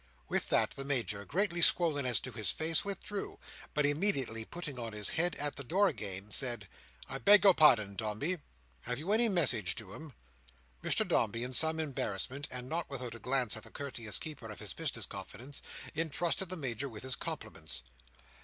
With 0.27 0.49
that, 0.49 0.71
the 0.71 0.83
Major, 0.83 1.25
greatly 1.25 1.61
swollen 1.61 2.07
as 2.07 2.19
to 2.21 2.31
his 2.31 2.49
face, 2.51 2.83
withdrew; 2.83 3.37
but 3.75 3.85
immediately 3.85 4.43
putting 4.43 4.79
in 4.79 4.93
his 4.93 5.09
head 5.09 5.35
at 5.35 5.57
the 5.57 5.63
door 5.63 5.87
again, 5.87 6.31
said: 6.31 6.67
"I 7.07 7.19
beg 7.19 7.43
your 7.43 7.53
pardon. 7.53 7.93
Dombey, 7.95 8.39
have 8.81 8.97
you 8.97 9.11
any 9.11 9.29
message 9.29 9.75
to 9.75 9.93
'em?" 9.93 10.13
Mr 10.83 11.07
Dombey 11.07 11.43
in 11.43 11.53
some 11.53 11.79
embarrassment, 11.79 12.47
and 12.49 12.67
not 12.67 12.89
without 12.89 13.13
a 13.13 13.19
glance 13.19 13.55
at 13.55 13.61
the 13.61 13.69
courteous 13.69 14.17
keeper 14.17 14.49
of 14.49 14.59
his 14.59 14.73
business 14.73 15.05
confidence, 15.05 15.61
entrusted 15.95 16.49
the 16.49 16.57
Major 16.57 16.89
with 16.89 17.03
his 17.03 17.15
compliments. 17.15 17.83